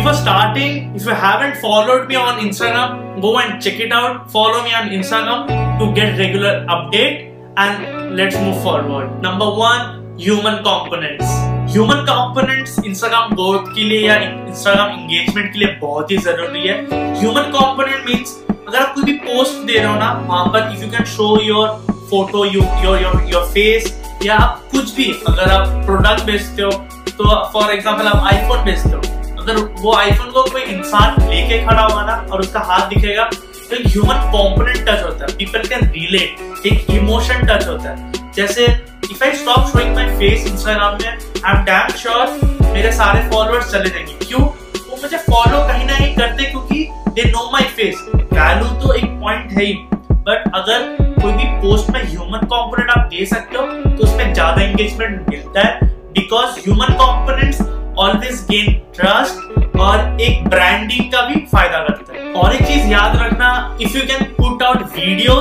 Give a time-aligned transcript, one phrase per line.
[0.00, 4.30] before starting, if you haven't followed me on Instagram, go and check it out.
[4.30, 5.46] Follow me on Instagram
[5.78, 9.20] to get regular update and let's move forward.
[9.20, 9.82] Number one,
[10.18, 11.38] human components.
[11.70, 16.74] Human components Instagram growth के लिए या Instagram engagement के लिए बहुत ही ज़रूरी है
[17.20, 20.82] human component means अगर आप कोई भी पोस्ट दे रहे हो ना वहाँ पर if
[20.84, 21.68] you can show your
[22.10, 23.94] photo your your face
[24.24, 26.70] या आप कुछ भी अगर आप प्रोडक्ट बेचते हो
[27.12, 29.19] तो फॉर एग्ज़ाम्पल आप आईफोन बेचते हो
[29.50, 33.24] अगर वो आईफोन को कोई इंसान लेके खड़ा होगा ना, और उसका हाथ दिखेगा
[33.70, 38.32] तो एक ह्यूमन कॉम्पोनेंट टच होता है। पीपल कैन रिलेट एक इमोशन टच होता है।
[38.36, 38.66] जैसे
[39.10, 42.38] if I stop showing my face Instagram में आई एम डैम श्योर
[42.72, 44.40] मेरे सारे फॉलोअर्स चले जाएँगे। क्यों?
[44.40, 49.04] वो मुझे फॉलो कहीं ना कहीं करते क्योंकि they know my face value तो एक
[49.20, 49.72] पॉइंट है ही।
[50.12, 54.62] बट अगर कोई भी पोस्ट में ह्यूमन कंपोनेंट आप दे सकते हो तो उसमें ज़्यादा
[54.62, 57.60] एंगेजमेंट मिलता है। Because human components
[58.00, 63.16] always gain trust और एक ब्रांडिंग का भी फ़ायदा करता है। और एक चीज़ याद
[63.16, 63.48] रखना
[63.82, 65.34] if you can put out video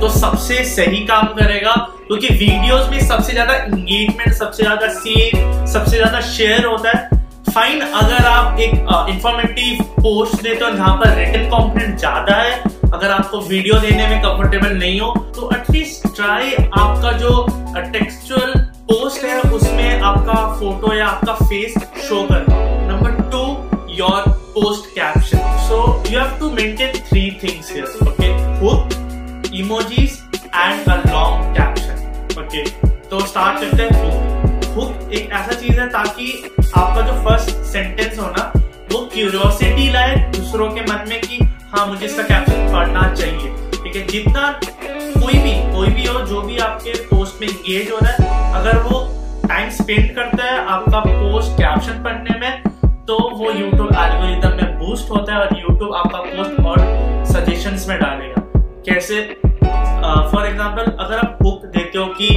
[0.00, 1.72] तो सबसे सही काम करेगा,
[2.06, 7.08] क्योंकि वीडियोस में सबसे ज़्यादा एंगेजमेंट सबसे ज़्यादा सेव सबसे ज़्यादा शेयर होता है।
[7.48, 8.72] फाइन अगर आप एक
[9.10, 14.20] इंफॉर्मेटिव पोस्ट देते हो, जहाँ पर रिटर्न कॉम्पोनेंट ज़्यादा है, अगर आपको वीडियो देने में
[14.22, 17.46] कंफर्टेबल नहीं हो तो एटलीस्ट ट्राई आपका जो
[17.92, 18.52] टेक्सचुअल
[18.88, 19.65] पोस्ट है उसमें
[20.06, 21.74] आपका फ़ोटो या आपका फेस
[22.08, 22.56] शो करना।
[22.88, 23.44] Number two
[23.94, 25.78] your post caption so
[26.10, 28.28] you have to maintain three things here okay
[28.60, 32.64] hook emojis and a long caption okay
[33.08, 38.18] तो स्टार्ट करते हैं हुक हुक एक ऐसा चीज़ है ताकि आपका जो फ़र्स्ट सेंटेंस
[38.18, 38.52] हो ना,
[38.92, 41.38] वो क्यूरियोसिटी लाए दूसरों के मन में कि
[41.72, 44.06] हाँ मुझे इसका कैप्शन पढ़ना चाहिए। ठीक है?
[44.08, 48.52] जितना कोई भी कोई भी हो, जो भी आपके पोस्ट में इंगेज हो रहा है,
[48.54, 49.00] अगर वो
[49.48, 52.62] टाइम स्पेंड करता है, आपका पोस्ट कैप्शन पढ़ने में
[53.06, 56.78] तो वो यूट्यूब एल्गोरिथम में बूस्ट होता है और यूट्यूब आपका पोस्ट और
[57.26, 58.42] सजेशंस में डालेगा।
[58.86, 59.20] कैसे?
[60.32, 62.28] फॉर एग्जांपल अगर आप बुक देते हो कि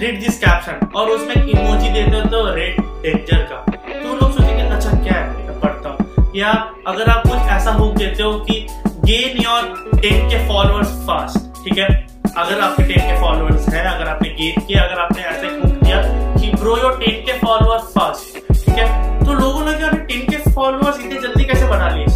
[0.00, 4.62] रीड दिस कैप्शन और उसमें इमोजी देते हो तो रेड डेंजर का। तो लोग सोचेंगे
[4.62, 5.60] अच्छा क्या है?
[5.60, 6.52] पढ़ता हूँ। या
[6.86, 8.66] अगर आप कुछ ऐसा हुक देते हो कि
[9.04, 12.05] gain your ten K followers fast ठीक है?
[12.38, 16.00] अगर आपके टेन के फॉलोअर्स हैं, अगर आपने गेन किया, अगर आपने ऐसे हुक दिया
[16.34, 19.24] कि grow your ten K followers fast ठीक है?
[19.24, 22.06] तो लोगों ने कहा टेन के फॉलोअर्स इतने जल्दी कैसे बढ़ा लिए?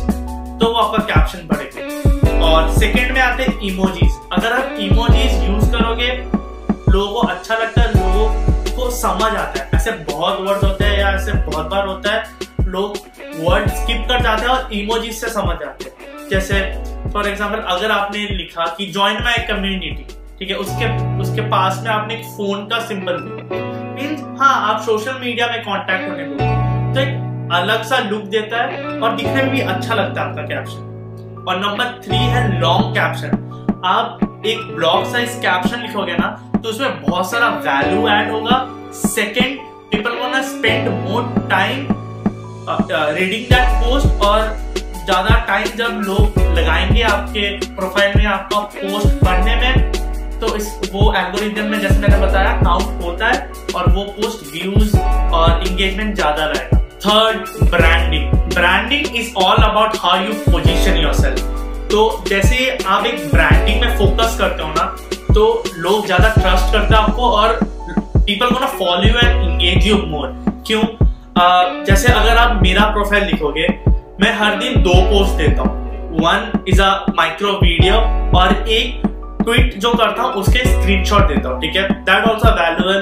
[0.58, 5.70] तो वो आपका कैप्शन पड़ेगा और सेकंड में आते हैं इमोजीज अगर आप इमोजीज यूज़
[5.72, 6.10] करोगे,
[6.88, 10.98] लोगों को अच्छा लगता है, लोगों को समझ आता है। ऐसे बहुत वर्ड होते हैं
[10.98, 12.24] या ऐसे बहुत बार होता है,
[12.66, 12.96] लोग
[13.40, 16.60] वर्ड स्किप कर जाते हैं और इमोजीज से समझ आते हैं। जैसे
[17.08, 20.06] फॉर एग्ज़ाम्पल अगर आपने लिखा कि ज्वाइन माई कम्युनिटी
[20.38, 20.86] ठीक है, उसके
[21.20, 23.16] उसके पास में आपने एक फ़ोन का सिंबल
[23.94, 26.34] मीन्स हाँ आप सोशल मीडिया में कांटेक्ट होने को
[26.94, 30.42] तो एक अलग सा लुक देता है और दिखने में भी अच्छा लगता है आपका
[30.44, 36.68] कैप्शन और नंबर थ्री है लॉन्ग कैप्शन आप एक ब्लॉग साइज़ कैप्शन लिखोगे ना तो
[36.68, 39.58] उसमें बहुत सारा वैल्यू ऐड होगा। Second
[39.90, 41.86] people want spend more time
[43.16, 44.40] reading that post और
[45.04, 49.90] ज़्यादा टाइम जब लोग लगाएँगे आपके प्रोफ़ाइल में आपका पोस्ट पढ़ने में
[50.40, 54.96] तो इस वो एल्गोरिथम में जैसे मैंने बताया काउंट होता है और वो पोस्ट व्यूज़
[54.98, 61.88] और इंगेजमेंट ज़्यादा रहेगा third branding branding is all about how you position your self
[61.90, 64.84] तो जैसे आप एक ब्रांडिंग में फोकस करते हो ना
[65.34, 65.46] तो
[65.78, 67.58] लोग ज़्यादा ट्रस्ट करते हैं आपको और
[68.16, 70.34] पीपल को ना follow you and engage you more
[70.66, 70.82] क्यों
[71.84, 73.66] जैसे अगर आप मेरा प्रोफ़ाइल लिखोगे
[74.20, 77.94] मैं हर दिन दो पोस्ट देता हूँ। One is a micro video
[78.38, 79.02] और एक
[79.44, 81.82] ट्वीट जो करता हूँ उसके स्क्रीनशॉट देता हूँ ठीक है?
[82.08, 83.00] दैट ऑल्सो वैल्यूएबल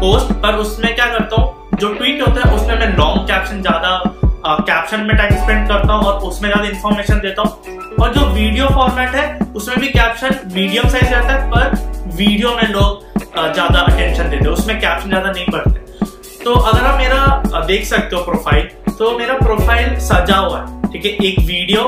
[0.00, 4.00] पोस्ट पर उसमें क्या करता हूँ जो ट्वीट होता है उसमें मैं लॉन्ग कैप्शन ज़्यादा
[4.46, 8.26] कैप्शन uh, में टाइम स्पेंड करता हूँ और उसमें ज़्यादा इन्फॉर्मेशन देता हूँ। और जो
[8.26, 13.52] वीडियो फॉर्मेट है उसमें भी कैप्शन मीडियम साइज़ रहता है पर वीडियो में लोग uh,
[13.52, 17.84] ज़्यादा अटेंशन देते हैं। उसमें कैप्शन ज़्यादा नहीं पढ़ते तो अगर आप मेरा uh, देख
[17.86, 21.10] सकते हो प्रोफ़ाइल तो मेरा प्रोफ़ाइल सजा हुआ है, ठीक है?
[21.26, 21.80] एक वीडियो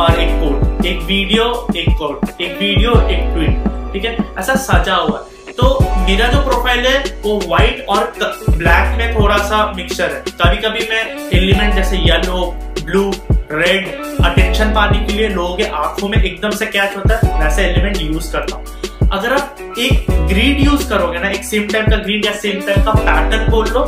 [0.00, 1.44] और एक कोड एक वीडियो
[1.76, 4.16] एक कोड एक वीडियो एक ट्वीट ठीक है?
[4.38, 8.12] ऐसा सजा हुआ है। तो मेरा जो प्रोफ़ाइल है, वो व्हाइट और
[8.50, 11.02] ब्लैक में थोड़ा सा मिक्सचर है। कभी कभी मैं
[11.38, 12.44] एलिमेंट जैसे येलो
[12.84, 13.10] ब्लू
[13.52, 13.88] रेड
[14.24, 18.00] अटेंशन पाने के लिए लोगों के आँखों में एकदम से कैच होता है, वैसे एलिमेंट
[18.02, 22.26] यूज़ करता हूँ। अगर आप एक ग्रीड यूज़ करोगे ना, एक सेम टाइप का ग्रीड
[22.26, 23.84] या सेम टाइप का पैटर्न बोल लो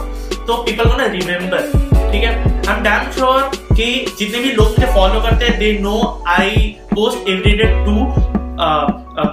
[0.47, 1.84] तो पीपल को ना रिमेम्बर
[2.15, 2.35] ठीक है?
[2.69, 3.85] आई एम डैम श्योर कि
[4.19, 5.95] जितने भी लोग मुझे फॉलो करते हैं they know
[6.29, 6.51] I
[6.93, 7.95] post every day two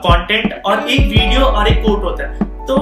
[0.06, 2.78] content और एक वीडियो और एक कोट होता है। तो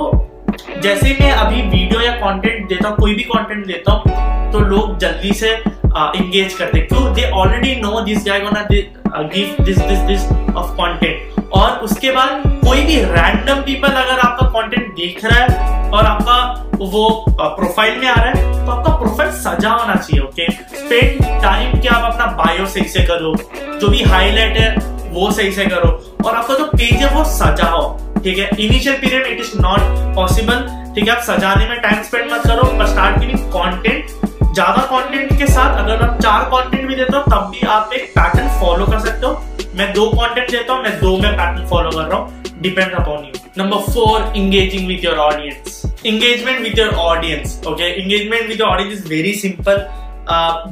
[0.83, 4.97] जैसे मैं अभी वीडियो या कंटेंट देता हूँ, कोई भी कंटेंट देता हूँ तो लोग
[4.99, 7.13] जल्दी से इंगेज करते क्यों?
[7.13, 10.25] They already know this guy give this this this
[10.55, 15.89] of content और उसके बाद कोई भी रैंडम पीपल अगर आपका कंटेंट देख रहा है
[15.89, 17.07] और आपका वो
[17.39, 21.87] प्रोफ़ाइल में आ रहा है तो आपका प्रोफ़ाइल सजा होना चाहिए ओके स्पेंड टाइम कि
[21.87, 23.33] आप अपना बायो सही से करो,
[23.79, 24.69] जो भी हाईलाइट है,
[25.11, 25.89] वो सही से करो।
[26.25, 27.81] और आपका जो पेज है, वो सजा हो,
[28.23, 28.49] ठीक है?
[28.59, 30.65] Initial period it is not possible
[30.95, 31.15] ठीक है?
[31.15, 35.77] आप सजाने में टाइम स्पेंड मत करो, पर स्टार्ट गिविंग कंटेंट ज़्यादा कंटेंट के साथ
[35.79, 39.25] अगर आप चार कंटेंट भी देते हो, तब भी आप एक पैटर्न फॉलो कर सकते
[39.25, 39.33] हो।
[39.79, 43.23] मैं दो कंटेंट देता हूँ, मैं दो में पैटर्न फॉलो कर रहा हूँ depend upon
[43.25, 48.93] you number four engaging with your audience engagement with your audience okay engagement your audience
[48.93, 49.77] is very simple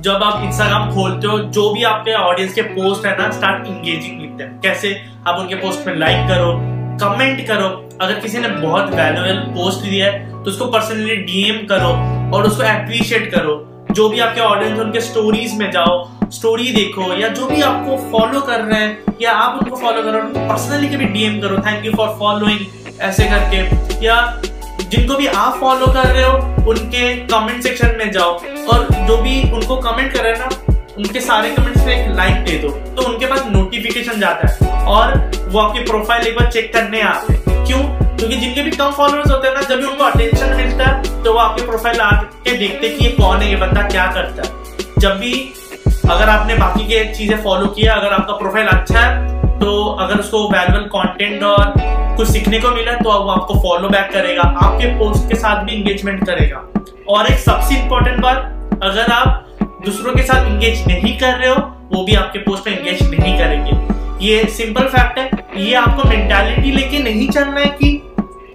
[0.06, 4.20] जब आप इंस्टाग्राम खोलते हो, जो भी आपके ऑडियंस के पोस्ट है ना स्टार्ट इंगेजिंग
[4.22, 4.94] विद देम कैसे?
[5.28, 6.52] आप उनके पोस्ट में लाइक करो
[7.02, 7.70] कमेंट करो।
[8.02, 11.96] अगर किसी ने बहुत वैल्यूएबल पोस्ट दिया है तो उसको पर्सनली डीएम करो
[12.38, 13.56] और उसको अप्रिशिएट करो।
[13.92, 15.98] जो भी आपके ऑडियंस उनके स्टोरीज में जाओ
[16.32, 20.20] स्टोरी देखो या जो भी आपको फॉलो कर रहे हैं, या आप उनको फॉलो करो,
[20.20, 24.16] उनको पर्सनली कभी डीएम करो थैंक यू फॉर फॉलोइंग ऐसे करके। या
[24.82, 26.38] जिनको भी आप फॉलो कर रहे हो,
[26.70, 28.34] उनके कमेंट सेक्शन में जाओ।
[28.68, 32.44] और जो भी उनको कमेंट कर रहे हैं ना, उनके सारे कमेंट्स पे एक लाइक
[32.46, 35.16] दे दो। तो उनके पास नोटिफिकेशन जाता है। और
[35.48, 37.80] वो आपकी प्रोफ़ाइल एक बार चेक करने आते हैं। क्यों?
[38.18, 41.34] क्योंकि जिनके भी कम फॉलोअर्स होते हैं ना, जब भी उनको अटेंशन मिलता है तो
[41.34, 44.56] वो आपके प्रोफ़ाइल आके देखते कि ये कौन है, ये बंदा क्या करता है।
[44.98, 45.34] जब भी
[46.08, 50.44] अगर आपने बाकी के चीज़ें फॉलो किया, अगर आपका प्रोफ़ाइल अच्छा है तो अगर उसको
[50.50, 51.74] वैल्यूबल कंटेंट और
[52.18, 55.74] कुछ सीखने को मिला तो वो आपको फॉलो बैक करेगा, आपके पोस्ट के साथ भी
[55.74, 56.64] इंगेजमेंट करेगा।
[57.10, 61.56] और एक सबसे इंपॉर्टेंट बात, अगर आप दूसरों के साथ इंगेज नहीं कर रहे हो,
[61.94, 66.72] वो भी आपके पोस्ट में इंगेज नहीं करेंगे। ये सिंपल फैक्ट है, ये आपको मेंटालिटी
[66.72, 68.02] लेके नहीं चलना है कि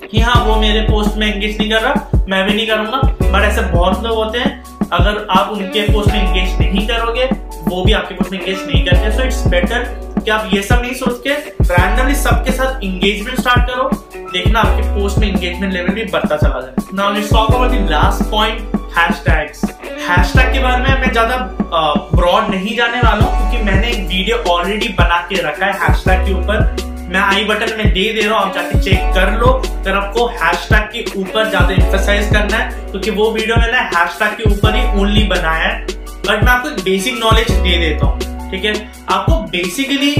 [0.04, 3.42] कि हाँ वो मेरे पोस्ट में एंगेज नहीं कर रहा, मैं भी नहीं करूँगा बट
[3.42, 4.62] ऐसे बहुत लोग होते हैं,
[4.92, 7.28] अगर आप उनके पोस्ट में एंगेज नहीं करोगे
[7.72, 9.84] वो भी आपके पोस्ट में एंगेज नहीं करते सो इट्स बेटर
[10.16, 11.34] कि आप ये सब नहीं सोच के
[11.70, 13.88] रैंडमली सबके साथ इंगेजमेंट स्टार्ट करो,
[14.32, 17.88] देखना आपके पोस्ट में इंगेजमेंट लेवल भी बढ़ता चला जाए। Now let's talk about the
[17.90, 19.64] last point hashtags
[20.08, 21.36] hashtag के बारे में मैं ज़्यादा
[22.14, 26.26] ब्रॉड नहीं जाने वाला हूँ, क्योंकि मैंने एक वीडियो ऑलरेडी बना के रखा है हैशटैग
[26.26, 29.46] के ऊपर। मैं आई बटन में दे दे रहा हूँ, आप जाके चेक कर लो।
[29.46, 34.50] अगर आपको हैशटैग के ऊपर ज़्यादा एम्फोसाइज करना है, क्योंकि वो वीडियो मैंने हैशटैग के
[34.50, 38.74] ऊपर ही ओनली बनाया है। बट मैं आपको बेसिक नॉलेज दे देता हूँ, ठीक है?
[39.10, 40.14] आपको बेसिकली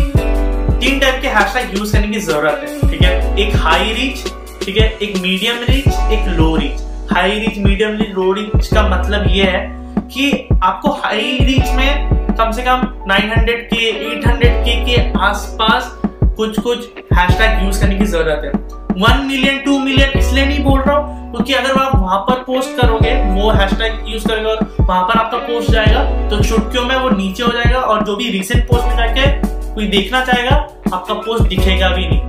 [0.81, 3.37] तीन टाइप के हैशटैग यूज़ करने की ज़रूरत है, ठीक है?
[3.39, 4.25] एक हाई रीच
[4.65, 4.89] ठीक है?
[5.03, 6.81] एक मीडियम रीच एक low reach
[7.13, 9.61] high reach medium reach low reach का मतलब ये है
[10.09, 10.31] कि
[10.63, 15.91] आपको हाई रीच में कम से कम 900 के 800 के के आसपास
[16.37, 18.53] कुछ कुछ हैशटैग यूज़ करने की ज़रूरत है।
[18.99, 22.77] वन मिलियन टू मिलियन इसलिए नहीं बोल रहा हूँ, क्योंकि अगर आप वहाँ पर पोस्ट
[22.77, 27.11] करोगे, वो हैशटैग यूज़ करेगा और वहाँ पर आपका पोस्ट जाएगा तो चुटकियों में वो
[27.11, 29.27] नीचे हो जाएगा और जो भी रिसेंट पोस्ट में जाके
[29.75, 30.57] कोई देखना चाहेगा,
[30.95, 32.21] आपका पोस्ट दिखेगा भी नहीं।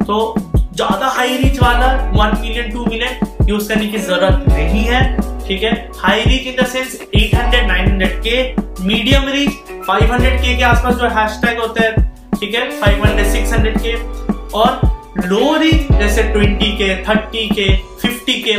[0.00, 0.34] तो
[0.74, 5.02] ज़्यादा हाई रीच वाला one million two million use करने की ज़रूरत नहीं है,
[5.46, 5.72] ठीक है?
[5.98, 9.50] High reach in the sense 800 900 के मीडियम रीच
[9.88, 11.94] 500 के के आसपास जो हैशटैग होते हैं,
[12.40, 12.68] ठीक है?
[12.80, 13.94] 500 600 के
[14.58, 14.80] और
[15.30, 17.66] रीच जैसे 20 के 30 के
[17.98, 18.52] 50 के,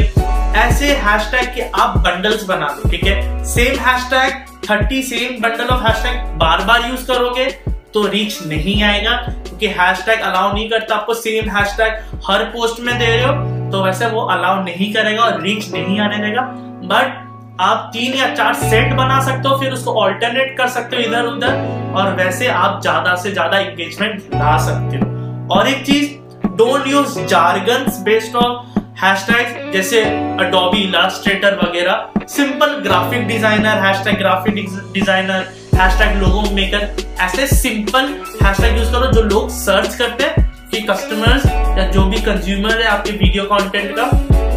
[0.60, 3.44] ऐसे हैशटैग के आप बंडल्स बना दो ठीक है?
[3.46, 7.46] Same hashtag 30 same bundle of hashtag बार बार यूज़ करोगे
[7.94, 9.16] तो रीच नहीं आएगा,
[9.48, 13.84] क्योंकि हैशटैग अलाउ नहीं करता आपको सेम हैशटैग हर पोस्ट में दे रहे हो तो
[13.84, 16.42] वैसे वो अलाउ नहीं करेगा और रीच नहीं आने देगा।
[16.86, 21.01] बट आप तीन या चार सेट बना सकते हो, फिर उसको ऑल्टरनेट कर सकते हो
[21.01, 26.10] इधर उधर और वैसे आप ज़्यादा से ज़्यादा एंगेजमेंट ला सकते हो। और एक चीज़
[26.58, 30.01] don't use jargons based on hashtag जैसे
[30.41, 34.55] अडोबी इलास्ट्रेटर वगैरह। Simple graphic designer hashtag graphic
[34.93, 36.89] designer hashtag logo maker
[37.22, 41.46] ऐसे सिंपल हैशटैग यूज़ करो जो लोग सर्च करते हैं कि कस्टमर्स
[41.77, 44.05] या जो भी कंज्यूमर है आपके वीडियो कंटेंट का,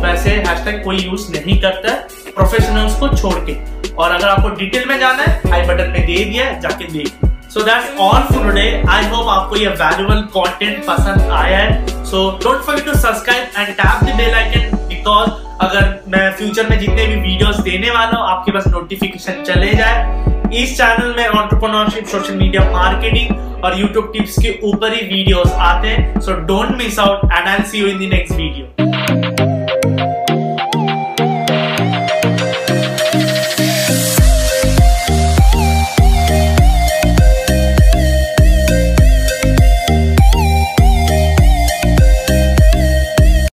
[0.02, 3.54] वैसे हैशटैग कोई यूज़ नहीं करता है प्रोफेशनल्स को छोड़ के।
[3.94, 7.24] और अगर आपको डिटेल में जाना है आई बटन में दे दिया है, जाके देख।
[7.54, 12.04] So that's all for today I hope आपको ये वैल्यूबल कंटेंट पसंद आया है.
[12.04, 15.30] So don't forget to subscribe and tap the bell icon because
[15.66, 15.84] अगर
[16.14, 20.32] मैं फ्यूचर में जितने भी वीडियोस देने वाला हूँ, आपके पास नोटिफिकेशन चले जाए.
[20.62, 25.88] इस चैनल में ऑन्टरप्रनोरशिप सोशल मीडिया मार्केटिंग और यूट्यूब टिप्स के ऊपर ही वीडियोस आते
[25.88, 26.20] हैं.
[26.20, 28.83] So don't miss out and I see you in the next video